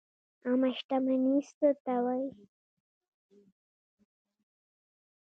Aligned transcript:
عامه 0.45 0.69
شتمني 0.79 1.37
څه 1.57 1.67
ته 1.83 1.93
وایي؟ 2.03 2.27